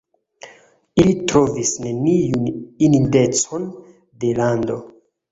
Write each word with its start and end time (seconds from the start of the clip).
Ili 1.01 1.11
trovis 1.31 1.73
neniun 1.83 2.47
indicon 2.87 3.67
de 4.23 4.33
lando. 4.41 4.79